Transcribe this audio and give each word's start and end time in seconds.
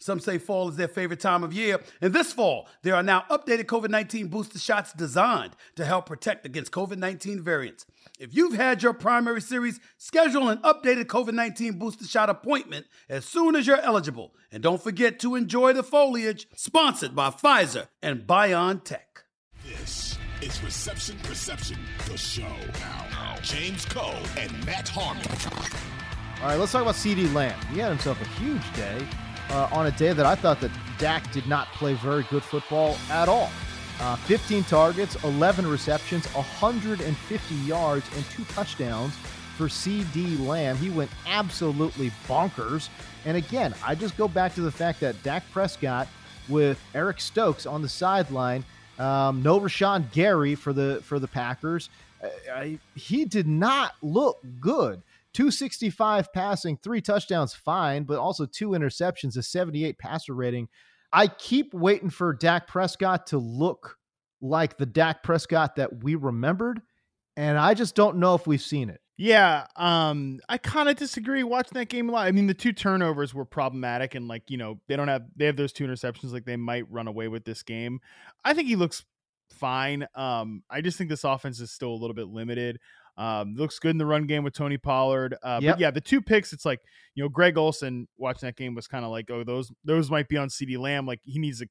Some 0.00 0.20
say 0.20 0.38
fall 0.38 0.68
is 0.68 0.76
their 0.76 0.88
favorite 0.88 1.20
time 1.20 1.42
of 1.42 1.52
year. 1.52 1.80
And 2.00 2.12
this 2.12 2.32
fall, 2.32 2.68
there 2.82 2.94
are 2.94 3.02
now 3.02 3.24
updated 3.30 3.64
COVID 3.64 3.90
19 3.90 4.28
booster 4.28 4.58
shots 4.58 4.92
designed 4.92 5.56
to 5.76 5.84
help 5.84 6.06
protect 6.06 6.46
against 6.46 6.72
COVID 6.72 6.98
19 6.98 7.42
variants. 7.42 7.84
If 8.18 8.34
you've 8.34 8.54
had 8.54 8.82
your 8.82 8.94
primary 8.94 9.40
series, 9.40 9.80
schedule 9.96 10.48
an 10.48 10.58
updated 10.58 11.06
COVID 11.06 11.34
19 11.34 11.78
booster 11.78 12.06
shot 12.06 12.30
appointment 12.30 12.86
as 13.08 13.24
soon 13.24 13.56
as 13.56 13.66
you're 13.66 13.80
eligible. 13.80 14.34
And 14.52 14.62
don't 14.62 14.82
forget 14.82 15.18
to 15.20 15.34
enjoy 15.34 15.72
the 15.72 15.82
foliage, 15.82 16.46
sponsored 16.54 17.14
by 17.14 17.30
Pfizer 17.30 17.88
and 18.00 18.26
BioNTech. 18.26 18.98
This 19.64 20.16
is 20.40 20.62
Reception 20.62 21.18
Perception, 21.24 21.78
the 22.08 22.16
show. 22.16 22.46
Now, 22.80 23.36
James 23.42 23.84
Koh 23.84 24.14
and 24.38 24.64
Matt 24.64 24.88
Harmon. 24.88 25.22
All 26.40 26.48
right, 26.48 26.58
let's 26.58 26.72
talk 26.72 26.82
about 26.82 26.94
CeeDee 26.94 27.32
Lamb. 27.34 27.58
He 27.72 27.80
had 27.80 27.88
himself 27.88 28.20
a 28.20 28.28
huge 28.40 28.72
day 28.74 29.06
uh, 29.50 29.68
on 29.72 29.86
a 29.86 29.90
day 29.92 30.12
that 30.12 30.26
I 30.26 30.34
thought 30.34 30.60
that 30.60 30.70
Dak 30.98 31.30
did 31.32 31.46
not 31.46 31.68
play 31.68 31.94
very 31.94 32.24
good 32.24 32.42
football 32.42 32.96
at 33.10 33.28
all. 33.28 33.50
Uh, 34.00 34.16
15 34.16 34.62
targets, 34.64 35.22
11 35.24 35.66
receptions, 35.66 36.26
150 36.34 37.54
yards, 37.54 38.08
and 38.14 38.24
two 38.26 38.44
touchdowns 38.44 39.14
for 39.56 39.66
CeeDee 39.66 40.46
Lamb. 40.46 40.76
He 40.76 40.88
went 40.88 41.10
absolutely 41.26 42.10
bonkers. 42.28 42.88
And 43.24 43.36
again, 43.36 43.74
I 43.84 43.96
just 43.96 44.16
go 44.16 44.28
back 44.28 44.54
to 44.54 44.60
the 44.60 44.70
fact 44.70 45.00
that 45.00 45.20
Dak 45.24 45.42
Prescott 45.50 46.06
with 46.48 46.80
Eric 46.94 47.20
Stokes 47.20 47.66
on 47.66 47.82
the 47.82 47.88
sideline, 47.88 48.64
um, 48.98 49.42
no 49.42 49.58
Rashan 49.58 50.10
Gary 50.12 50.54
for 50.54 50.72
the 50.72 51.00
for 51.02 51.18
the 51.18 51.28
Packers. 51.28 51.90
Uh, 52.22 52.28
I, 52.52 52.78
he 52.94 53.24
did 53.24 53.46
not 53.46 53.94
look 54.02 54.40
good. 54.60 55.02
265 55.38 56.32
passing, 56.32 56.76
three 56.82 57.00
touchdowns, 57.00 57.54
fine, 57.54 58.02
but 58.02 58.18
also 58.18 58.44
two 58.44 58.70
interceptions, 58.70 59.36
a 59.36 59.42
78 59.44 59.96
passer 59.96 60.34
rating. 60.34 60.66
I 61.12 61.28
keep 61.28 61.72
waiting 61.72 62.10
for 62.10 62.32
Dak 62.32 62.66
Prescott 62.66 63.28
to 63.28 63.38
look 63.38 63.98
like 64.40 64.78
the 64.78 64.84
Dak 64.84 65.22
Prescott 65.22 65.76
that 65.76 66.02
we 66.02 66.16
remembered, 66.16 66.82
and 67.36 67.56
I 67.56 67.74
just 67.74 67.94
don't 67.94 68.16
know 68.16 68.34
if 68.34 68.48
we've 68.48 68.60
seen 68.60 68.90
it. 68.90 69.00
Yeah, 69.16 69.68
um, 69.76 70.40
I 70.48 70.58
kind 70.58 70.88
of 70.88 70.96
disagree 70.96 71.44
watching 71.44 71.74
that 71.74 71.88
game 71.88 72.08
a 72.08 72.12
lot. 72.12 72.26
I 72.26 72.32
mean, 72.32 72.48
the 72.48 72.52
two 72.52 72.72
turnovers 72.72 73.32
were 73.32 73.44
problematic, 73.44 74.16
and 74.16 74.26
like 74.26 74.50
you 74.50 74.56
know, 74.56 74.80
they 74.88 74.96
don't 74.96 75.06
have 75.06 75.22
they 75.36 75.46
have 75.46 75.56
those 75.56 75.72
two 75.72 75.86
interceptions. 75.86 76.32
Like 76.32 76.46
they 76.46 76.56
might 76.56 76.90
run 76.90 77.06
away 77.06 77.28
with 77.28 77.44
this 77.44 77.62
game. 77.62 78.00
I 78.44 78.54
think 78.54 78.66
he 78.66 78.74
looks 78.74 79.04
fine. 79.52 80.04
Um, 80.16 80.64
I 80.68 80.80
just 80.80 80.98
think 80.98 81.10
this 81.10 81.22
offense 81.22 81.60
is 81.60 81.70
still 81.70 81.90
a 81.90 81.94
little 81.94 82.14
bit 82.14 82.26
limited. 82.26 82.80
Um, 83.18 83.56
looks 83.56 83.80
good 83.80 83.90
in 83.90 83.98
the 83.98 84.06
run 84.06 84.26
game 84.26 84.44
with 84.44 84.54
Tony 84.54 84.78
Pollard. 84.78 85.34
Uh, 85.42 85.58
Yep. 85.60 85.74
But 85.74 85.80
yeah, 85.80 85.90
the 85.90 86.00
two 86.00 86.22
picks, 86.22 86.52
it's 86.52 86.64
like 86.64 86.80
you 87.14 87.24
know, 87.24 87.28
Greg 87.28 87.58
Olsen 87.58 88.06
watching 88.16 88.46
that 88.46 88.56
game 88.56 88.74
was 88.74 88.86
kind 88.86 89.04
of 89.04 89.10
like, 89.10 89.28
oh, 89.30 89.42
those 89.42 89.72
those 89.84 90.10
might 90.10 90.28
be 90.28 90.36
on 90.36 90.48
CeeDee 90.48 90.78
Lamb. 90.78 91.04
Like 91.04 91.20
he 91.24 91.38
needs 91.40 91.58
to 91.58 91.68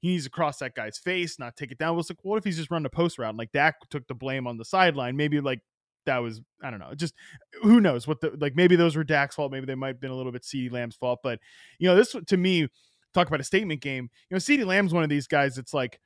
he 0.00 0.08
needs 0.08 0.24
to 0.24 0.30
cross 0.30 0.58
that 0.58 0.74
guy's 0.74 0.98
face, 0.98 1.38
not 1.38 1.54
take 1.54 1.70
it 1.70 1.78
down. 1.78 1.92
It 1.92 1.96
was 1.96 2.10
like, 2.10 2.18
what 2.22 2.36
if 2.38 2.44
he's 2.44 2.56
just 2.56 2.70
running 2.70 2.86
a 2.86 2.90
post 2.90 3.18
route? 3.18 3.28
And 3.28 3.38
like 3.38 3.52
Dak 3.52 3.76
took 3.90 4.06
the 4.06 4.14
blame 4.14 4.46
on 4.46 4.56
the 4.56 4.64
sideline. 4.64 5.16
Maybe 5.16 5.40
like 5.40 5.60
that 6.06 6.18
was 6.18 6.40
I 6.62 6.70
don't 6.70 6.80
know. 6.80 6.94
Just 6.94 7.14
who 7.62 7.80
knows 7.80 8.06
what 8.08 8.20
the 8.22 8.34
like 8.40 8.56
maybe 8.56 8.74
those 8.74 8.96
were 8.96 9.04
Dak's 9.04 9.34
fault. 9.34 9.52
Maybe 9.52 9.66
they 9.66 9.74
might 9.74 9.88
have 9.88 10.00
been 10.00 10.10
a 10.10 10.16
little 10.16 10.32
bit 10.32 10.42
CeeDee 10.42 10.72
Lamb's 10.72 10.96
fault. 10.96 11.20
But 11.22 11.40
you 11.78 11.88
know, 11.88 11.96
this 11.96 12.16
to 12.26 12.36
me, 12.38 12.68
talk 13.12 13.28
about 13.28 13.40
a 13.40 13.44
statement 13.44 13.82
game. 13.82 14.08
You 14.30 14.34
know, 14.34 14.38
CeeDee 14.38 14.64
Lamb's 14.64 14.94
one 14.94 15.02
of 15.02 15.10
these 15.10 15.26
guys. 15.26 15.58
It's 15.58 15.74
like 15.74 16.00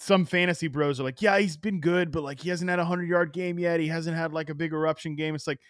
some 0.00 0.24
fantasy 0.24 0.66
bros 0.66 0.98
are 0.98 1.02
like, 1.04 1.20
yeah, 1.22 1.38
he's 1.38 1.56
been 1.58 1.78
good, 1.78 2.10
but 2.10 2.22
like 2.24 2.40
he 2.40 2.48
hasn't 2.48 2.70
had 2.70 2.78
a 2.78 2.84
hundred 2.84 3.08
yard 3.08 3.32
game 3.34 3.58
yet. 3.58 3.78
He 3.80 3.88
hasn't 3.88 4.16
had 4.16 4.32
like 4.32 4.48
a 4.50 4.54
big 4.54 4.72
eruption 4.72 5.14
game. 5.14 5.34
It's 5.34 5.46
like, 5.46 5.60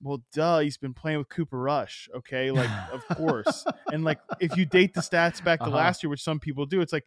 well, 0.00 0.22
duh, 0.32 0.60
he's 0.60 0.78
been 0.78 0.94
playing 0.94 1.18
with 1.18 1.28
Cooper 1.28 1.58
Rush. 1.60 2.08
Okay, 2.16 2.50
like 2.52 2.70
of 2.92 3.04
course. 3.16 3.64
and 3.92 4.04
like 4.04 4.20
if 4.40 4.56
you 4.56 4.64
date 4.66 4.94
the 4.94 5.00
stats 5.00 5.42
back 5.44 5.58
to 5.60 5.66
Uh-huh. 5.66 5.76
last 5.76 6.02
year, 6.02 6.10
which 6.10 6.22
some 6.22 6.38
people 6.38 6.64
do, 6.64 6.80
it's 6.80 6.92
like, 6.92 7.04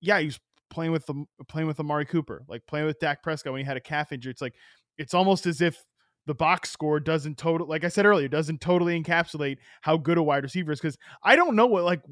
yeah, 0.00 0.20
he's 0.20 0.38
playing 0.70 0.92
with 0.92 1.06
the 1.06 1.24
playing 1.48 1.68
with 1.68 1.80
Amari 1.80 2.04
Cooper, 2.04 2.44
like 2.48 2.66
playing 2.66 2.86
with 2.86 2.98
Dak 3.00 3.22
Prescott 3.22 3.52
when 3.54 3.60
he 3.62 3.66
had 3.66 3.76
a 3.78 3.80
calf 3.80 4.12
injury. 4.12 4.30
It's 4.30 4.42
like 4.42 4.54
it's 4.98 5.14
almost 5.14 5.46
as 5.46 5.60
if 5.62 5.82
the 6.26 6.34
box 6.34 6.70
score 6.70 7.00
doesn't 7.00 7.38
total 7.38 7.66
like 7.66 7.84
I 7.84 7.88
said 7.88 8.04
earlier, 8.04 8.28
doesn't 8.28 8.60
totally 8.60 9.00
encapsulate 9.02 9.56
how 9.80 9.96
good 9.96 10.18
a 10.18 10.22
wide 10.22 10.42
receiver 10.42 10.72
is. 10.72 10.80
Because 10.80 10.98
I 11.22 11.34
don't 11.36 11.56
know 11.56 11.66
what 11.66 11.84
like 11.84 12.02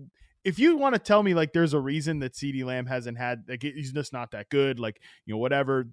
if 0.45 0.59
you 0.59 0.77
want 0.77 0.95
to 0.95 0.99
tell 0.99 1.23
me 1.23 1.35
like 1.35 1.53
there's 1.53 1.73
a 1.75 1.81
reason 1.81 2.19
that 2.21 2.33
CeeDee 2.33 2.65
Lamb 2.65 2.87
hasn't 2.87 3.19
had 3.19 3.45
like 3.49 3.63
he's 3.63 3.93
just 3.93 4.13
not 4.13 4.31
that 4.33 4.49
good, 4.49 4.79
like 4.81 5.01
you 5.27 5.35
know 5.35 5.39
whatever. 5.39 5.87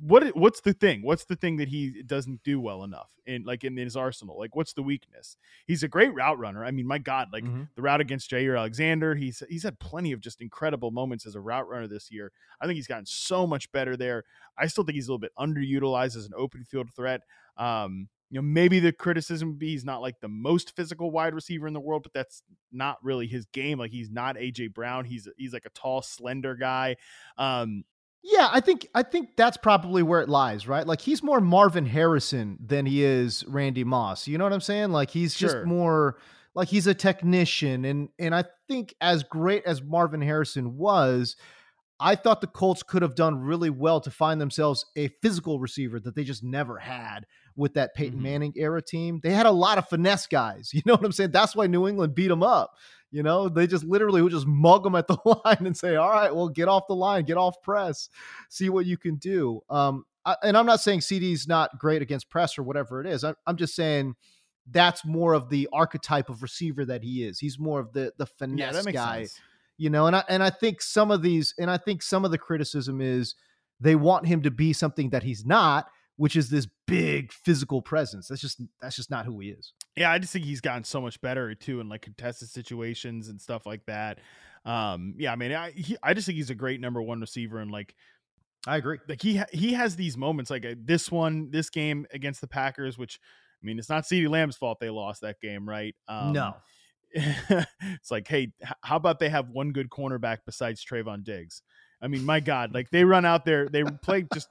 What 0.00 0.36
what's 0.36 0.60
the 0.60 0.72
thing? 0.72 1.02
What's 1.02 1.26
the 1.26 1.36
thing 1.36 1.58
that 1.58 1.68
he 1.68 2.02
doesn't 2.02 2.42
do 2.42 2.58
well 2.60 2.82
enough 2.82 3.10
in 3.24 3.44
like 3.44 3.62
in 3.62 3.76
his 3.76 3.96
arsenal? 3.96 4.36
Like 4.36 4.56
what's 4.56 4.72
the 4.72 4.82
weakness? 4.82 5.36
He's 5.64 5.84
a 5.84 5.88
great 5.88 6.12
route 6.12 6.40
runner. 6.40 6.64
I 6.64 6.72
mean, 6.72 6.88
my 6.88 6.98
God, 6.98 7.28
like 7.32 7.44
Mhm. 7.44 7.68
the 7.76 7.82
route 7.82 8.00
against 8.00 8.28
Jaire 8.28 8.58
Alexander, 8.58 9.14
he's 9.14 9.44
he's 9.48 9.62
had 9.62 9.78
plenty 9.78 10.10
of 10.10 10.20
just 10.20 10.40
incredible 10.40 10.90
moments 10.90 11.24
as 11.24 11.36
a 11.36 11.40
route 11.40 11.68
runner 11.68 11.86
this 11.86 12.10
year. 12.10 12.32
I 12.60 12.66
think 12.66 12.74
he's 12.76 12.88
gotten 12.88 13.06
so 13.06 13.46
much 13.46 13.70
better 13.70 13.96
there. 13.96 14.24
I 14.58 14.66
still 14.66 14.82
think 14.82 14.96
he's 14.96 15.06
a 15.06 15.12
little 15.12 15.20
bit 15.20 15.32
underutilized 15.38 16.16
as 16.16 16.26
an 16.26 16.32
open 16.36 16.64
field 16.64 16.90
threat. 16.92 17.20
Um, 17.56 18.08
you 18.32 18.38
know, 18.40 18.42
maybe 18.42 18.80
the 18.80 18.92
criticism 18.92 19.50
would 19.50 19.58
be 19.58 19.68
he's 19.72 19.84
not 19.84 20.00
like 20.00 20.18
the 20.20 20.28
most 20.28 20.74
physical 20.74 21.10
wide 21.10 21.34
receiver 21.34 21.66
in 21.66 21.74
the 21.74 21.80
world, 21.80 22.02
but 22.02 22.14
that's 22.14 22.42
not 22.72 22.96
really 23.04 23.26
his 23.26 23.44
game. 23.52 23.78
Like 23.78 23.90
he's 23.90 24.10
not 24.10 24.36
AJ 24.36 24.72
Brown. 24.72 25.04
He's 25.04 25.28
he's 25.36 25.52
like 25.52 25.66
a 25.66 25.70
tall, 25.70 26.00
slender 26.00 26.56
guy. 26.56 26.96
Um, 27.36 27.84
Yeah, 28.22 28.48
I 28.50 28.60
think 28.60 28.86
I 28.94 29.02
think 29.02 29.36
that's 29.36 29.58
probably 29.58 30.02
where 30.02 30.22
it 30.22 30.30
lies, 30.30 30.66
right? 30.66 30.86
Like 30.86 31.02
he's 31.02 31.22
more 31.22 31.42
Marvin 31.42 31.84
Harrison 31.84 32.56
than 32.58 32.86
he 32.86 33.04
is 33.04 33.44
Randy 33.46 33.84
Moss. 33.84 34.26
You 34.26 34.38
know 34.38 34.44
what 34.44 34.54
I'm 34.54 34.62
saying? 34.62 34.92
Like 34.92 35.10
he's 35.10 35.34
Sure. 35.36 35.50
just 35.50 35.66
more 35.66 36.16
like 36.54 36.68
he's 36.68 36.86
a 36.86 36.94
technician 36.94 37.84
and 37.84 38.08
and 38.18 38.34
I 38.34 38.44
think 38.66 38.94
as 39.02 39.24
great 39.24 39.64
as 39.66 39.82
Marvin 39.82 40.22
Harrison 40.22 40.78
was, 40.78 41.36
I 42.02 42.16
thought 42.16 42.40
the 42.40 42.48
Colts 42.48 42.82
could 42.82 43.02
have 43.02 43.14
done 43.14 43.38
really 43.40 43.70
well 43.70 44.00
to 44.00 44.10
find 44.10 44.40
themselves 44.40 44.84
a 44.96 45.08
physical 45.22 45.60
receiver 45.60 46.00
that 46.00 46.14
they 46.16 46.24
just 46.24 46.42
never 46.42 46.76
had 46.78 47.26
with 47.54 47.74
that 47.74 47.94
Peyton 47.94 48.18
Mhm. 48.18 48.22
Manning 48.22 48.52
era 48.56 48.82
team. 48.82 49.20
They 49.22 49.32
had 49.32 49.46
a 49.46 49.50
lot 49.52 49.78
of 49.78 49.88
finesse 49.88 50.26
guys. 50.26 50.70
You 50.74 50.82
know 50.84 50.94
what 50.94 51.04
I'm 51.04 51.12
saying? 51.12 51.30
That's 51.30 51.54
why 51.54 51.68
New 51.68 51.86
England 51.86 52.14
beat 52.14 52.28
them 52.28 52.42
up. 52.42 52.76
You 53.12 53.22
know, 53.22 53.48
they 53.48 53.66
just 53.66 53.84
literally 53.84 54.20
would 54.22 54.32
just 54.32 54.46
mug 54.46 54.82
them 54.82 54.94
at 54.96 55.06
the 55.06 55.18
line 55.44 55.66
and 55.66 55.76
say, 55.76 55.96
"All 55.96 56.10
right, 56.10 56.34
well, 56.34 56.48
get 56.48 56.66
off 56.66 56.86
the 56.88 56.94
line, 56.96 57.24
get 57.24 57.36
off 57.36 57.62
press, 57.62 58.08
see 58.48 58.68
what 58.70 58.86
you 58.86 58.96
can 58.96 59.16
do." 59.16 59.60
Um, 59.70 60.04
I, 60.24 60.36
and 60.42 60.56
I'm 60.56 60.66
not 60.66 60.80
saying 60.80 61.00
CeeDee's 61.00 61.46
not 61.46 61.78
great 61.78 62.00
against 62.02 62.30
press 62.30 62.58
or 62.58 62.62
whatever 62.62 63.00
it 63.00 63.06
is. 63.06 63.22
I, 63.22 63.34
I'm 63.46 63.56
just 63.56 63.74
saying 63.76 64.14
that's 64.70 65.04
more 65.04 65.34
of 65.34 65.50
the 65.50 65.68
archetype 65.72 66.30
of 66.30 66.42
receiver 66.42 66.84
that 66.86 67.02
he 67.02 67.24
is. 67.24 67.38
He's 67.38 67.58
more 67.58 67.80
of 67.80 67.92
the 67.92 68.12
the 68.16 68.26
finesse 68.26 68.86
yeah, 68.86 68.92
guy 68.92 69.18
sense. 69.24 69.40
You 69.78 69.90
know 69.90 70.06
and 70.06 70.16
i 70.16 70.24
and 70.28 70.42
i 70.42 70.50
think 70.50 70.80
some 70.82 71.10
of 71.10 71.22
these 71.22 71.54
and 71.58 71.70
i 71.70 71.76
think 71.76 72.02
some 72.02 72.24
of 72.24 72.30
the 72.30 72.38
criticism 72.38 73.00
is 73.00 73.34
they 73.80 73.94
want 73.94 74.26
him 74.26 74.42
to 74.42 74.50
be 74.50 74.72
something 74.72 75.10
that 75.10 75.22
he's 75.22 75.44
not 75.44 75.86
which 76.16 76.36
is 76.36 76.50
this 76.50 76.68
big 76.86 77.32
physical 77.32 77.82
presence 77.82 78.28
that's 78.28 78.40
just 78.40 78.60
that's 78.80 78.96
just 78.96 79.10
not 79.10 79.24
who 79.24 79.40
he 79.40 79.48
is 79.48 79.72
Yeah, 79.96 80.10
I 80.10 80.18
just 80.18 80.32
think 80.32 80.44
he's 80.44 80.60
gotten 80.60 80.84
so 80.84 81.00
much 81.00 81.20
better 81.20 81.54
too 81.54 81.80
in 81.80 81.88
like 81.88 82.02
contested 82.02 82.48
situations 82.48 83.28
and 83.28 83.40
stuff 83.40 83.66
like 83.66 83.84
that. 83.86 84.20
Um, 84.64 85.14
yeah, 85.18 85.32
I 85.32 85.36
mean, 85.36 85.52
I 85.52 85.70
he, 85.72 85.96
I 86.02 86.14
just 86.14 86.26
think 86.26 86.36
he's 86.36 86.50
a 86.50 86.54
great 86.54 86.80
number 86.80 87.02
one 87.02 87.20
receiver 87.20 87.58
and 87.58 87.70
like 87.70 87.94
i 88.64 88.76
agree 88.76 88.98
like 89.08 89.20
he 89.20 89.38
ha- 89.38 89.46
he 89.52 89.72
has 89.72 89.96
these 89.96 90.16
moments 90.16 90.50
like 90.50 90.64
uh, 90.64 90.74
this 90.78 91.10
one, 91.10 91.50
this 91.50 91.68
game 91.68 92.06
against 92.12 92.40
the 92.40 92.46
Packers, 92.46 92.96
which 92.96 93.18
I 93.62 93.66
mean, 93.66 93.78
it's 93.78 93.88
not 93.88 94.04
CeeDee 94.04 94.28
Lamb's 94.28 94.56
fault 94.56 94.78
they 94.80 94.90
lost 94.90 95.22
that 95.22 95.40
game, 95.40 95.68
right? 95.68 95.94
Um, 96.08 96.32
no 96.32 96.54
it's 97.80 98.10
like, 98.10 98.28
hey, 98.28 98.52
how 98.82 98.96
about 98.96 99.18
they 99.18 99.28
have 99.28 99.50
one 99.50 99.72
good 99.72 99.90
cornerback 99.90 100.38
besides 100.46 100.84
Trevon 100.84 101.24
Diggs? 101.24 101.62
I 102.00 102.08
mean, 102.08 102.24
my 102.24 102.40
God, 102.40 102.74
like 102.74 102.90
they 102.90 103.04
run 103.04 103.24
out 103.24 103.44
there, 103.44 103.68
they 103.68 103.84
play 103.84 104.26
just 104.34 104.48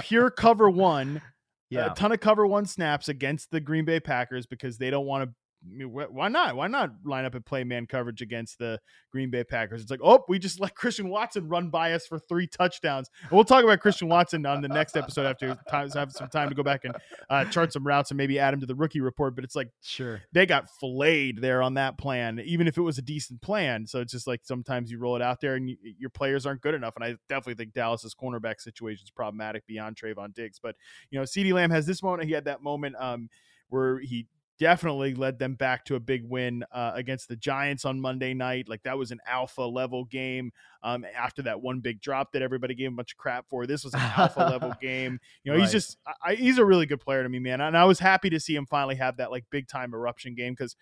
pure 0.00 0.30
cover 0.30 0.70
one, 0.70 1.20
yeah 1.68 1.90
a 1.90 1.94
ton 1.94 2.12
of 2.12 2.20
cover 2.20 2.46
one 2.46 2.66
snaps 2.66 3.08
against 3.08 3.50
the 3.50 3.60
Green 3.60 3.84
Bay 3.84 3.98
Packers 3.98 4.46
because 4.46 4.78
they 4.78 4.90
don't 4.90 5.06
want 5.06 5.28
to 5.28 5.34
why 5.64 6.28
not? 6.28 6.56
Why 6.56 6.66
not 6.66 6.90
line 7.04 7.24
up 7.24 7.34
and 7.34 7.44
play 7.44 7.64
man 7.64 7.86
coverage 7.86 8.20
against 8.20 8.58
the 8.58 8.80
Green 9.10 9.30
Bay 9.30 9.44
Packers? 9.44 9.82
It's 9.82 9.90
like, 9.90 10.00
oh, 10.02 10.24
we 10.28 10.38
just 10.38 10.60
let 10.60 10.74
Christian 10.74 11.08
Watson 11.08 11.48
run 11.48 11.70
by 11.70 11.92
us 11.92 12.06
for 12.06 12.18
three 12.18 12.46
touchdowns. 12.46 13.10
And 13.22 13.32
we'll 13.32 13.44
talk 13.44 13.64
about 13.64 13.80
Christian 13.80 14.08
Watson 14.08 14.44
on 14.46 14.60
the 14.60 14.68
next 14.68 14.96
episode 14.96 15.26
after 15.26 15.56
time, 15.70 15.90
have 15.90 16.12
some 16.12 16.28
time 16.28 16.48
to 16.48 16.54
go 16.54 16.62
back 16.62 16.84
and 16.84 16.96
uh, 17.30 17.44
chart 17.46 17.72
some 17.72 17.86
routes 17.86 18.10
and 18.10 18.18
maybe 18.18 18.38
add 18.38 18.54
him 18.54 18.60
to 18.60 18.66
the 18.66 18.74
rookie 18.74 19.00
report. 19.00 19.34
But 19.34 19.44
it's 19.44 19.56
like, 19.56 19.68
sure, 19.82 20.20
they 20.32 20.46
got 20.46 20.68
filleted 20.80 21.40
there 21.40 21.62
on 21.62 21.74
that 21.74 21.98
plan, 21.98 22.40
even 22.44 22.66
if 22.66 22.76
it 22.76 22.82
was 22.82 22.98
a 22.98 23.02
decent 23.02 23.40
plan. 23.42 23.86
So 23.86 24.00
it's 24.00 24.12
just 24.12 24.26
like 24.26 24.40
sometimes 24.44 24.90
you 24.90 24.98
roll 24.98 25.16
it 25.16 25.22
out 25.22 25.40
there 25.40 25.54
and 25.54 25.70
you, 25.70 25.76
your 25.98 26.10
players 26.10 26.46
aren't 26.46 26.60
good 26.60 26.74
enough. 26.74 26.96
And 26.96 27.04
I 27.04 27.16
definitely 27.28 27.54
think 27.54 27.74
Dallas's 27.74 28.14
cornerback 28.14 28.60
situation 28.60 29.04
is 29.04 29.10
problematic 29.10 29.66
beyond 29.66 29.96
Trevon 29.96 30.34
Diggs. 30.34 30.58
But 30.60 30.76
you 31.10 31.18
know, 31.18 31.24
CeeDee 31.24 31.52
Lamb 31.52 31.70
has 31.70 31.86
this 31.86 32.02
moment. 32.02 32.28
He 32.28 32.34
had 32.34 32.44
that 32.46 32.62
moment 32.62 32.96
um, 32.98 33.28
where 33.68 33.98
he 34.00 34.26
definitely 34.58 35.14
led 35.14 35.38
them 35.38 35.54
back 35.54 35.84
to 35.86 35.94
a 35.96 36.00
big 36.00 36.28
win 36.28 36.64
uh, 36.72 36.92
against 36.94 37.28
the 37.28 37.36
Giants 37.36 37.84
on 37.84 38.00
Monday 38.00 38.34
night. 38.34 38.68
Like 38.68 38.82
that 38.84 38.98
was 38.98 39.10
an 39.10 39.20
alpha 39.26 39.62
level 39.62 40.04
game. 40.04 40.52
Um, 40.82 41.04
after 41.16 41.42
that 41.42 41.60
one 41.60 41.80
big 41.80 42.00
drop 42.00 42.32
that 42.32 42.42
everybody 42.42 42.74
gave 42.74 42.92
a 42.92 42.94
bunch 42.94 43.12
of 43.12 43.18
crap 43.18 43.48
for, 43.48 43.66
this 43.66 43.84
was 43.84 43.94
an 43.94 44.00
alpha 44.00 44.40
level 44.40 44.74
game. 44.80 45.18
You 45.44 45.52
know, 45.52 45.58
right. 45.58 45.62
he's 45.62 45.72
just 45.72 45.96
I, 46.24 46.34
he's 46.34 46.58
a 46.58 46.64
really 46.64 46.86
good 46.86 47.00
player 47.00 47.22
to 47.22 47.28
me, 47.28 47.38
man. 47.38 47.60
And 47.60 47.76
I 47.76 47.84
was 47.84 47.98
happy 47.98 48.30
to 48.30 48.40
see 48.40 48.54
him 48.54 48.66
finally 48.66 48.96
have 48.96 49.16
that 49.18 49.30
like 49.30 49.44
big 49.50 49.68
time 49.68 49.94
eruption 49.94 50.34
game 50.34 50.52
because 50.52 50.76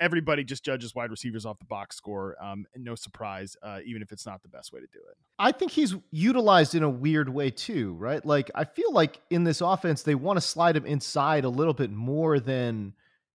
everybody 0.00 0.44
just 0.44 0.64
judges 0.64 0.94
wide 0.94 1.10
receivers 1.10 1.46
off 1.46 1.58
the 1.58 1.64
box 1.64 1.96
score. 1.96 2.36
Um, 2.42 2.66
and 2.74 2.84
no 2.84 2.94
surprise, 2.94 3.56
uh, 3.62 3.80
even 3.84 4.02
if 4.02 4.12
it's 4.12 4.26
not 4.26 4.42
the 4.42 4.48
best 4.48 4.72
way 4.72 4.80
to 4.80 4.86
do 4.92 4.98
it. 4.98 5.16
I 5.38 5.52
think 5.52 5.70
he's 5.70 5.94
utilized 6.10 6.74
in 6.74 6.82
a 6.82 6.90
weird 6.90 7.28
way 7.28 7.50
too, 7.50 7.94
right? 7.94 8.24
Like 8.24 8.50
I 8.54 8.64
feel 8.64 8.92
like 8.92 9.20
in 9.30 9.44
this 9.44 9.60
offense 9.60 10.02
they 10.02 10.14
want 10.14 10.36
to 10.36 10.40
slide 10.40 10.76
him 10.76 10.86
inside 10.86 11.44
a 11.44 11.48
little 11.48 11.74
bit 11.74 11.90
more 11.90 12.40
than 12.40 12.94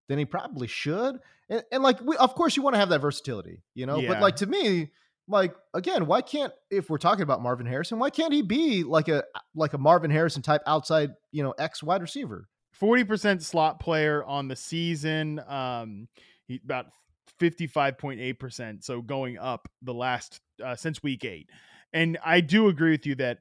than 0.09 0.19
he 0.19 0.25
probably 0.25 0.67
should. 0.67 1.19
And, 1.47 1.63
and 1.71 1.81
like, 1.81 2.01
we, 2.01 2.17
of 2.17 2.35
course, 2.35 2.57
you 2.57 2.63
want 2.63 2.73
to 2.73 2.79
have 2.79 2.89
that 2.89 2.99
versatility, 2.99 3.63
you 3.75 3.85
know. 3.85 3.99
Yeah. 3.99 4.09
But 4.09 4.21
like 4.21 4.35
to 4.37 4.45
me, 4.45 4.91
like 5.29 5.55
again, 5.73 6.05
why 6.07 6.21
can't 6.21 6.51
if 6.69 6.89
we're 6.89 6.97
talking 6.97 7.23
about 7.23 7.41
Marvin 7.41 7.65
Harrison, 7.65 7.99
why 7.99 8.09
can't 8.09 8.33
he 8.33 8.41
be 8.41 8.83
like 8.83 9.07
a 9.07 9.23
like 9.55 9.73
a 9.73 9.77
Marvin 9.77 10.11
Harrison 10.11 10.41
type 10.41 10.61
outside, 10.67 11.11
you 11.31 11.43
know, 11.43 11.53
X 11.57 11.81
wide 11.81 12.01
receiver? 12.01 12.49
Forty 12.73 13.05
percent 13.05 13.43
slot 13.43 13.79
player 13.79 14.23
on 14.25 14.49
the 14.49 14.55
season. 14.55 15.39
Um, 15.47 16.07
he 16.47 16.59
about 16.63 16.87
fifty 17.39 17.67
five 17.67 17.97
point 17.97 18.19
eight 18.19 18.39
percent. 18.39 18.83
So 18.83 19.01
going 19.01 19.37
up 19.37 19.69
the 19.81 19.93
last 19.93 20.41
uh, 20.63 20.75
since 20.75 21.01
week 21.01 21.23
eight. 21.23 21.49
And 21.93 22.17
I 22.23 22.41
do 22.41 22.67
agree 22.67 22.91
with 22.91 23.05
you 23.05 23.15
that 23.15 23.39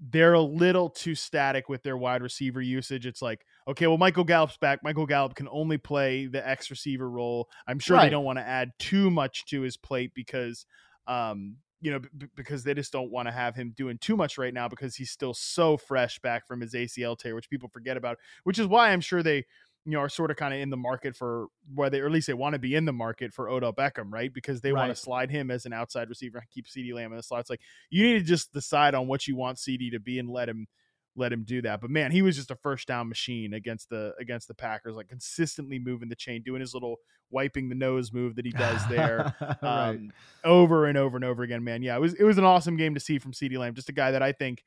they're 0.00 0.34
a 0.34 0.40
little 0.40 0.90
too 0.90 1.14
static 1.14 1.68
with 1.68 1.82
their 1.82 1.96
wide 1.96 2.22
receiver 2.22 2.60
usage. 2.60 3.06
It's 3.06 3.22
like, 3.22 3.44
okay, 3.68 3.86
well, 3.86 3.98
Michael 3.98 4.24
Gallup's 4.24 4.56
back. 4.56 4.80
Michael 4.82 5.06
Gallup 5.06 5.34
can 5.34 5.48
only 5.50 5.78
play 5.78 6.26
the 6.26 6.46
X 6.46 6.70
receiver 6.70 7.08
role. 7.08 7.48
I'm 7.66 7.78
sure 7.78 7.96
right. 7.96 8.04
they 8.04 8.10
don't 8.10 8.24
want 8.24 8.38
to 8.38 8.46
add 8.46 8.70
too 8.78 9.10
much 9.10 9.44
to 9.46 9.60
his 9.60 9.76
plate 9.76 10.12
because, 10.14 10.66
um, 11.06 11.56
you 11.80 11.92
know, 11.92 12.00
b- 12.00 12.26
because 12.34 12.64
they 12.64 12.74
just 12.74 12.92
don't 12.92 13.10
want 13.10 13.28
to 13.28 13.32
have 13.32 13.54
him 13.54 13.74
doing 13.76 13.98
too 13.98 14.16
much 14.16 14.38
right 14.38 14.54
now 14.54 14.68
because 14.68 14.96
he's 14.96 15.10
still 15.10 15.34
so 15.34 15.76
fresh 15.76 16.18
back 16.20 16.46
from 16.46 16.60
his 16.60 16.74
ACL 16.74 17.16
tear, 17.16 17.34
which 17.34 17.50
people 17.50 17.68
forget 17.68 17.96
about. 17.96 18.18
Which 18.44 18.58
is 18.58 18.66
why 18.66 18.90
I'm 18.90 19.00
sure 19.00 19.22
they 19.22 19.44
you 19.84 19.92
know, 19.92 20.00
are 20.00 20.08
sort 20.08 20.30
of 20.30 20.36
kind 20.36 20.52
of 20.52 20.60
in 20.60 20.68
the 20.68 20.76
market 20.76 21.16
for 21.16 21.46
whether, 21.74 22.02
or 22.02 22.06
at 22.06 22.12
least 22.12 22.26
they 22.26 22.34
want 22.34 22.52
to 22.52 22.58
be 22.58 22.74
in 22.74 22.84
the 22.84 22.92
market 22.92 23.32
for 23.32 23.48
Odell 23.48 23.72
Beckham, 23.72 24.12
right? 24.12 24.32
Because 24.32 24.60
they 24.60 24.70
right. 24.70 24.82
want 24.82 24.94
to 24.94 25.00
slide 25.00 25.30
him 25.30 25.50
as 25.50 25.64
an 25.64 25.72
outside 25.72 26.10
receiver, 26.10 26.36
and 26.36 26.50
keep 26.50 26.66
CeeDee 26.66 26.92
Lamb 26.92 27.10
in 27.12 27.16
the 27.16 27.22
slot. 27.22 27.40
It's 27.40 27.48
like 27.48 27.62
you 27.88 28.02
need 28.02 28.18
to 28.18 28.24
just 28.24 28.52
decide 28.52 28.94
on 28.94 29.06
what 29.06 29.26
you 29.26 29.34
want 29.34 29.56
CeeDee 29.56 29.92
to 29.92 30.00
be 30.00 30.18
and 30.18 30.28
let 30.28 30.48
him 30.48 30.66
let 31.16 31.32
him 31.32 31.44
do 31.44 31.62
that. 31.62 31.80
But 31.80 31.90
man, 31.90 32.10
he 32.10 32.22
was 32.22 32.36
just 32.36 32.50
a 32.50 32.56
first 32.56 32.88
down 32.88 33.08
machine 33.08 33.54
against 33.54 33.90
the 33.90 34.14
against 34.20 34.48
the 34.48 34.54
Packers, 34.54 34.96
like 34.96 35.08
consistently 35.08 35.78
moving 35.78 36.08
the 36.08 36.16
chain, 36.16 36.42
doing 36.42 36.60
his 36.60 36.74
little 36.74 36.96
wiping 37.30 37.68
the 37.68 37.74
nose 37.74 38.12
move 38.12 38.36
that 38.36 38.46
he 38.46 38.52
does 38.52 38.86
there, 38.88 39.34
right. 39.62 39.88
um, 39.90 40.12
over 40.44 40.86
and 40.86 40.96
over 40.96 41.16
and 41.16 41.24
over 41.24 41.42
again. 41.42 41.64
Man, 41.64 41.82
yeah, 41.82 41.96
it 41.96 42.00
was 42.00 42.14
it 42.14 42.24
was 42.24 42.38
an 42.38 42.44
awesome 42.44 42.76
game 42.76 42.94
to 42.94 43.00
see 43.00 43.18
from 43.18 43.32
CeeDee 43.32 43.58
Lamb, 43.58 43.74
just 43.74 43.88
a 43.88 43.92
guy 43.92 44.10
that 44.10 44.22
I 44.22 44.32
think 44.32 44.62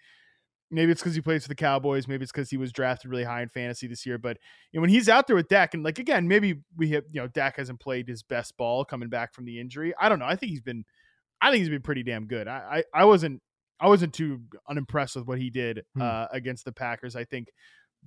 Maybe 0.73 0.93
it's 0.93 1.01
because 1.01 1.15
he 1.15 1.21
plays 1.21 1.43
for 1.43 1.49
the 1.49 1.55
Cowboys. 1.55 2.07
Maybe 2.07 2.23
it's 2.23 2.31
because 2.31 2.49
he 2.49 2.55
was 2.55 2.71
drafted 2.71 3.11
really 3.11 3.25
high 3.25 3.41
in 3.41 3.49
fantasy 3.49 3.87
this 3.87 4.05
year. 4.05 4.17
But 4.17 4.37
you 4.71 4.79
know, 4.79 4.81
when 4.81 4.89
he's 4.89 5.09
out 5.09 5.27
there 5.27 5.35
with 5.35 5.49
Dak, 5.49 5.73
and 5.73 5.83
like 5.83 5.99
again, 5.99 6.29
maybe 6.29 6.61
we 6.77 6.91
have 6.91 7.03
you 7.11 7.19
know 7.19 7.27
Dak 7.27 7.57
hasn't 7.57 7.81
played 7.81 8.07
his 8.07 8.23
best 8.23 8.55
ball 8.55 8.85
coming 8.85 9.09
back 9.09 9.33
from 9.33 9.43
the 9.43 9.59
injury. 9.59 9.93
I 9.99 10.07
don't 10.07 10.17
know. 10.17 10.25
I 10.25 10.37
think 10.37 10.51
he's 10.51 10.61
been, 10.61 10.85
I 11.41 11.51
think 11.51 11.59
he's 11.59 11.69
been 11.69 11.81
pretty 11.81 12.03
damn 12.03 12.25
good. 12.25 12.47
I 12.47 12.83
I, 12.93 13.01
I 13.01 13.05
wasn't 13.05 13.41
I 13.81 13.87
wasn't 13.87 14.13
too 14.13 14.41
unimpressed 14.69 15.15
with 15.15 15.27
what 15.27 15.39
he 15.39 15.49
did 15.49 15.83
hmm. 15.95 16.01
uh, 16.01 16.27
against 16.31 16.65
the 16.65 16.71
Packers. 16.71 17.15
I 17.15 17.25
think 17.25 17.49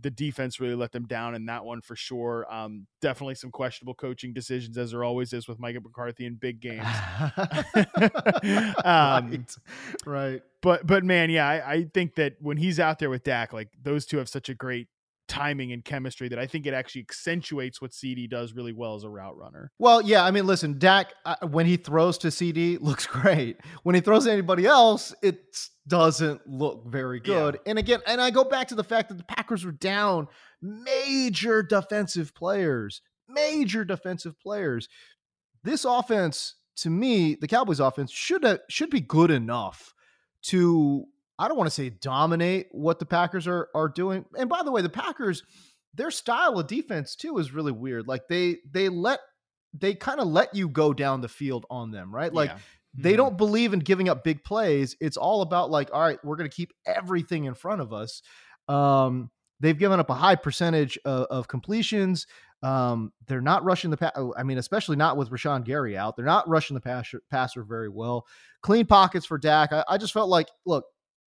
the 0.00 0.10
defense 0.10 0.58
really 0.58 0.74
let 0.74 0.92
them 0.92 1.06
down 1.06 1.34
in 1.34 1.46
that 1.46 1.64
one 1.64 1.80
for 1.80 1.94
sure. 1.94 2.46
Um, 2.52 2.86
definitely 3.00 3.36
some 3.36 3.50
questionable 3.50 3.94
coaching 3.94 4.32
decisions, 4.32 4.76
as 4.76 4.90
there 4.90 5.04
always 5.04 5.32
is 5.32 5.46
with 5.46 5.60
Mike 5.60 5.76
McCarthy 5.82 6.26
in 6.26 6.34
big 6.34 6.60
games. 6.60 6.84
um, 8.84 9.30
right. 9.30 9.56
right. 10.04 10.42
But 10.62 10.86
but 10.86 11.04
man, 11.04 11.30
yeah, 11.30 11.48
I, 11.48 11.72
I 11.72 11.84
think 11.92 12.16
that 12.16 12.34
when 12.40 12.56
he's 12.56 12.80
out 12.80 12.98
there 12.98 13.10
with 13.10 13.22
Dak, 13.22 13.52
like 13.52 13.68
those 13.82 14.06
two 14.06 14.18
have 14.18 14.28
such 14.28 14.48
a 14.48 14.54
great 14.54 14.88
timing 15.28 15.72
and 15.72 15.84
chemistry 15.84 16.28
that 16.28 16.38
I 16.38 16.46
think 16.46 16.66
it 16.66 16.74
actually 16.74 17.02
accentuates 17.02 17.80
what 17.80 17.92
CeeDee 17.92 18.28
does 18.28 18.52
really 18.52 18.72
well 18.72 18.94
as 18.94 19.04
a 19.04 19.08
route 19.08 19.36
runner. 19.36 19.70
Well, 19.78 20.02
yeah, 20.02 20.24
I 20.24 20.30
mean, 20.30 20.46
listen, 20.46 20.78
Dak 20.78 21.14
uh, 21.24 21.36
when 21.48 21.66
he 21.66 21.76
throws 21.76 22.18
to 22.18 22.28
CeeDee 22.28 22.78
looks 22.80 23.06
great. 23.06 23.58
When 23.82 23.94
he 23.94 24.00
throws 24.00 24.24
to 24.24 24.32
anybody 24.32 24.66
else, 24.66 25.14
it 25.22 25.56
doesn't 25.86 26.46
look 26.46 26.86
very 26.86 27.20
good. 27.20 27.54
Yeah. 27.54 27.70
And 27.70 27.78
again, 27.78 28.00
and 28.06 28.20
I 28.20 28.30
go 28.30 28.44
back 28.44 28.68
to 28.68 28.74
the 28.74 28.84
fact 28.84 29.08
that 29.08 29.18
the 29.18 29.24
Packers 29.24 29.64
were 29.64 29.72
down 29.72 30.28
major 30.60 31.62
defensive 31.62 32.34
players, 32.34 33.02
major 33.28 33.84
defensive 33.84 34.38
players. 34.40 34.88
This 35.62 35.84
offense, 35.84 36.56
to 36.76 36.90
me, 36.90 37.34
the 37.34 37.48
Cowboys 37.48 37.80
offense 37.80 38.10
should 38.12 38.44
have, 38.44 38.60
should 38.68 38.90
be 38.90 39.00
good 39.00 39.30
enough 39.30 39.94
to 40.42 41.06
I 41.38 41.48
don't 41.48 41.56
want 41.56 41.66
to 41.66 41.74
say 41.74 41.90
dominate 41.90 42.68
what 42.70 42.98
the 42.98 43.06
Packers 43.06 43.46
are 43.46 43.68
are 43.74 43.88
doing. 43.88 44.24
And 44.38 44.48
by 44.48 44.62
the 44.62 44.70
way, 44.70 44.82
the 44.82 44.88
Packers, 44.88 45.42
their 45.94 46.10
style 46.10 46.58
of 46.58 46.66
defense 46.66 47.16
too 47.16 47.38
is 47.38 47.52
really 47.52 47.72
weird. 47.72 48.06
Like 48.06 48.28
they 48.28 48.58
they 48.70 48.88
let 48.88 49.20
they 49.72 49.94
kind 49.94 50.20
of 50.20 50.28
let 50.28 50.54
you 50.54 50.68
go 50.68 50.92
down 50.92 51.20
the 51.20 51.28
field 51.28 51.66
on 51.68 51.90
them, 51.90 52.14
right? 52.14 52.32
Like 52.32 52.50
yeah. 52.50 52.58
they 52.94 53.10
mm-hmm. 53.10 53.16
don't 53.18 53.36
believe 53.36 53.72
in 53.72 53.80
giving 53.80 54.08
up 54.08 54.22
big 54.22 54.44
plays. 54.44 54.96
It's 55.00 55.16
all 55.16 55.42
about 55.42 55.70
like, 55.70 55.90
all 55.92 56.00
right, 56.00 56.18
we're 56.24 56.36
going 56.36 56.48
to 56.48 56.54
keep 56.54 56.72
everything 56.86 57.44
in 57.44 57.54
front 57.54 57.80
of 57.80 57.92
us. 57.92 58.22
Um, 58.68 59.30
they've 59.60 59.78
given 59.78 59.98
up 59.98 60.10
a 60.10 60.14
high 60.14 60.36
percentage 60.36 60.98
of, 61.04 61.26
of 61.26 61.48
completions. 61.48 62.26
Um, 62.62 63.12
they're 63.26 63.42
not 63.42 63.64
rushing 63.64 63.90
the 63.90 63.96
pass. 63.96 64.12
I 64.36 64.42
mean, 64.42 64.58
especially 64.58 64.96
not 64.96 65.16
with 65.16 65.30
Rashan 65.30 65.64
Gary 65.64 65.98
out. 65.98 66.16
They're 66.16 66.24
not 66.24 66.48
rushing 66.48 66.74
the 66.74 66.80
passer, 66.80 67.20
passer 67.30 67.62
very 67.62 67.88
well. 67.88 68.26
Clean 68.62 68.86
pockets 68.86 69.26
for 69.26 69.36
Dak. 69.38 69.72
I, 69.72 69.84
I 69.88 69.98
just 69.98 70.14
felt 70.14 70.30
like, 70.30 70.48
look, 70.64 70.84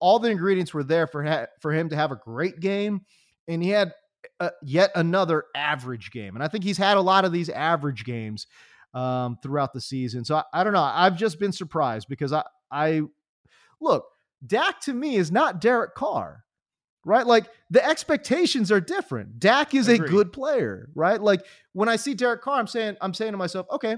all 0.03 0.19
the 0.19 0.29
ingredients 0.29 0.73
were 0.73 0.83
there 0.83 1.07
for 1.07 1.23
ha- 1.23 1.45
for 1.61 1.71
him 1.71 1.87
to 1.87 1.95
have 1.95 2.11
a 2.11 2.17
great 2.17 2.59
game, 2.59 3.05
and 3.47 3.63
he 3.63 3.69
had 3.69 3.93
uh, 4.41 4.49
yet 4.61 4.91
another 4.95 5.45
average 5.55 6.11
game. 6.11 6.35
And 6.35 6.43
I 6.43 6.49
think 6.49 6.65
he's 6.65 6.77
had 6.77 6.97
a 6.97 7.01
lot 7.01 7.23
of 7.23 7.31
these 7.31 7.47
average 7.47 8.03
games 8.03 8.45
um, 8.93 9.37
throughout 9.41 9.71
the 9.71 9.79
season. 9.79 10.25
So 10.25 10.35
I, 10.35 10.43
I, 10.53 10.63
don't 10.65 10.73
know. 10.73 10.81
I've 10.81 11.15
just 11.15 11.39
been 11.39 11.53
surprised 11.53 12.09
because 12.09 12.33
I 12.33 12.43
I 12.69 13.03
look 13.79 14.05
Dak 14.45 14.81
to 14.81 14.93
me 14.93 15.15
is 15.15 15.31
not 15.31 15.61
Derek 15.61 15.95
Carr. 15.95 16.43
Right, 17.05 17.27
like 17.27 17.47
the 17.69 17.85
expectations 17.85 18.71
are 18.71 18.79
different. 18.79 19.37
Dak 19.37 19.73
is 19.73 19.89
a 19.89 19.97
good 19.97 20.31
player, 20.31 20.87
right? 20.95 21.21
Like 21.21 21.45
when 21.73 21.89
I 21.89 21.97
see 21.97 22.13
Derek 22.13 22.41
Carr, 22.41 22.57
I'm 22.57 22.67
saying, 22.67 22.95
I'm 23.01 23.13
saying 23.13 23.33
to 23.33 23.37
myself, 23.37 23.67
okay, 23.71 23.97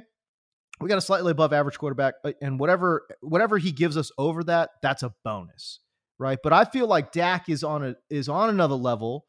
we 0.80 0.90
got 0.90 0.98
a 0.98 1.02
slightly 1.02 1.30
above 1.30 1.54
average 1.54 1.78
quarterback, 1.78 2.16
uh, 2.24 2.32
and 2.42 2.60
whatever 2.60 3.06
whatever 3.22 3.60
he 3.60 3.72
gives 3.72 3.96
us 3.96 4.12
over 4.18 4.44
that, 4.46 4.72
that's 4.82 5.04
a 5.04 5.14
bonus 5.24 5.82
right? 6.18 6.40
But 6.42 6.54
I 6.54 6.66
feel 6.66 6.88
like 6.88 7.12
Dak 7.12 7.50
is 7.50 7.64
on 7.64 7.84
a 7.84 7.96
is 8.10 8.30
on 8.30 8.50
another 8.50 8.76
level 8.76 9.26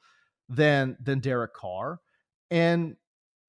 than 0.49 0.97
than 1.03 1.21
Derek 1.21 1.55
Carr, 1.55 2.01
and 2.51 2.97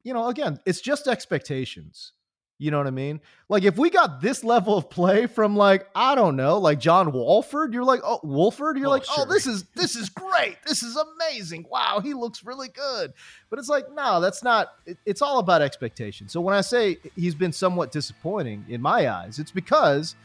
you 0.03 0.13
know, 0.13 0.27
again, 0.27 0.59
it's 0.65 0.81
just 0.81 1.07
expectations. 1.07 2.13
You 2.59 2.71
know 2.71 2.79
what 2.79 2.87
I 2.87 2.91
mean? 2.91 3.21
Like 3.49 3.63
if 3.63 3.77
we 3.77 3.91
got 3.91 4.19
this 4.19 4.43
level 4.43 4.77
of 4.77 4.89
play 4.89 5.27
from 5.27 5.55
like 5.55 5.87
I 5.93 6.15
don't 6.15 6.35
know, 6.35 6.57
like 6.57 6.79
John 6.79 7.11
Wolford, 7.11 7.71
you're 7.71 7.83
like, 7.83 7.99
oh 8.03 8.19
Wolford, 8.23 8.79
you're 8.79 8.87
oh, 8.87 8.91
like, 8.91 9.05
sure. 9.05 9.25
oh, 9.27 9.31
this 9.31 9.45
is 9.45 9.65
this 9.75 9.95
is 9.95 10.09
great, 10.09 10.57
this 10.65 10.81
is 10.81 10.97
amazing, 10.97 11.65
wow, 11.69 11.99
he 11.99 12.15
looks 12.15 12.43
really 12.43 12.69
good. 12.69 13.13
But 13.51 13.59
it's 13.59 13.69
like, 13.69 13.91
no, 13.93 14.19
that's 14.19 14.41
not. 14.41 14.69
It, 14.87 14.97
it's 15.05 15.21
all 15.21 15.37
about 15.37 15.61
expectation. 15.61 16.29
So 16.29 16.41
when 16.41 16.55
I 16.55 16.61
say 16.61 16.97
he's 17.15 17.35
been 17.35 17.51
somewhat 17.51 17.91
disappointing 17.91 18.65
in 18.67 18.81
my 18.81 19.07
eyes, 19.07 19.37
it's 19.37 19.51
because 19.51 20.15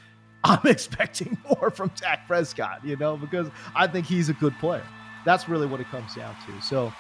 I'm 0.44 0.60
expecting 0.64 1.38
more 1.48 1.70
from 1.70 1.90
Dak 1.96 2.26
Prescott, 2.26 2.84
you 2.84 2.96
know, 2.96 3.16
because 3.16 3.48
I 3.74 3.86
think 3.86 4.06
he's 4.06 4.28
a 4.28 4.34
good 4.34 4.54
player. 4.58 4.86
That's 5.24 5.48
really 5.48 5.66
what 5.66 5.80
it 5.80 5.86
comes 5.88 6.14
down 6.14 6.34
to. 6.46 6.62
So. 6.62 6.92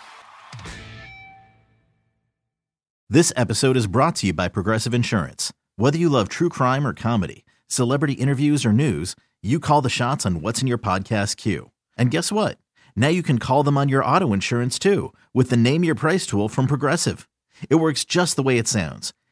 This 3.10 3.32
episode 3.36 3.76
is 3.76 3.86
brought 3.86 4.16
to 4.16 4.28
you 4.28 4.32
by 4.32 4.48
Progressive 4.48 4.94
Insurance. 4.94 5.52
Whether 5.76 5.98
you 5.98 6.08
love 6.08 6.28
true 6.28 6.48
crime 6.48 6.86
or 6.86 6.94
comedy, 6.94 7.44
celebrity 7.66 8.14
interviews 8.14 8.64
or 8.64 8.72
news, 8.72 9.16
you 9.42 9.60
call 9.60 9.82
the 9.82 9.90
shots 9.90 10.24
on 10.24 10.40
what's 10.40 10.62
in 10.62 10.66
your 10.66 10.78
podcast 10.78 11.36
queue. 11.36 11.72
And 11.98 12.10
guess 12.10 12.32
what? 12.32 12.58
Now 12.96 13.08
you 13.08 13.22
can 13.22 13.38
call 13.38 13.62
them 13.64 13.76
on 13.76 13.88
your 13.88 14.04
auto 14.04 14.32
insurance 14.32 14.78
too 14.78 15.12
with 15.34 15.50
the 15.50 15.56
Name 15.58 15.84
Your 15.84 15.94
Price 15.94 16.26
tool 16.26 16.48
from 16.48 16.66
Progressive. 16.66 17.28
It 17.68 17.74
works 17.76 18.04
just 18.04 18.36
the 18.36 18.42
way 18.42 18.56
it 18.56 18.68
sounds. 18.68 19.12